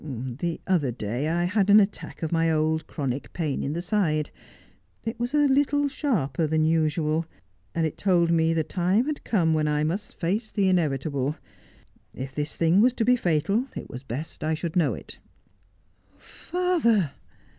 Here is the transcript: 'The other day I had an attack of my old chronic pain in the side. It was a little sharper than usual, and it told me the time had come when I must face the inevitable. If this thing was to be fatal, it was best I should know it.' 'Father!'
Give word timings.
'The 0.39 0.59
other 0.65 0.89
day 0.91 1.27
I 1.29 1.43
had 1.43 1.69
an 1.69 1.79
attack 1.79 2.23
of 2.23 2.31
my 2.31 2.49
old 2.51 2.87
chronic 2.87 3.31
pain 3.33 3.61
in 3.61 3.73
the 3.73 3.83
side. 3.83 4.31
It 5.03 5.19
was 5.19 5.35
a 5.35 5.47
little 5.47 5.87
sharper 5.87 6.47
than 6.47 6.63
usual, 6.65 7.27
and 7.75 7.85
it 7.85 7.99
told 7.99 8.31
me 8.31 8.51
the 8.51 8.63
time 8.63 9.05
had 9.05 9.23
come 9.23 9.53
when 9.53 9.67
I 9.67 9.83
must 9.83 10.19
face 10.19 10.51
the 10.51 10.67
inevitable. 10.69 11.35
If 12.15 12.33
this 12.33 12.55
thing 12.55 12.81
was 12.81 12.93
to 12.93 13.05
be 13.05 13.15
fatal, 13.15 13.65
it 13.75 13.91
was 13.91 14.01
best 14.01 14.43
I 14.43 14.55
should 14.55 14.75
know 14.75 14.95
it.' 14.95 15.19
'Father!' 16.17 17.11